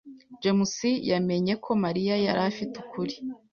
Jemusi 0.43 0.89
yamenye 1.11 1.53
ko 1.63 1.71
Mariya 1.83 2.15
yari 2.25 2.41
afite 2.49 2.73
ukuri. 2.83 3.15